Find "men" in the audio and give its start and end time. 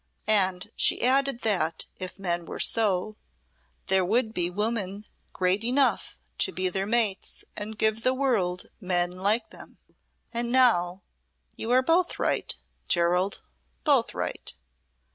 2.17-2.47, 8.79-9.11